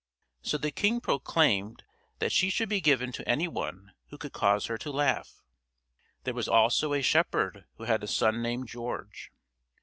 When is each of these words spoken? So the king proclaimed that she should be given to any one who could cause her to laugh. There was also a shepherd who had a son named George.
So 0.41 0.57
the 0.57 0.71
king 0.71 0.99
proclaimed 0.99 1.83
that 2.17 2.31
she 2.31 2.49
should 2.49 2.69
be 2.69 2.81
given 2.81 3.11
to 3.11 3.29
any 3.29 3.47
one 3.47 3.93
who 4.09 4.17
could 4.17 4.33
cause 4.33 4.65
her 4.65 4.75
to 4.79 4.89
laugh. 4.89 5.43
There 6.23 6.33
was 6.33 6.47
also 6.49 6.93
a 6.93 7.03
shepherd 7.03 7.65
who 7.75 7.83
had 7.83 8.03
a 8.03 8.07
son 8.07 8.41
named 8.41 8.67
George. 8.67 9.31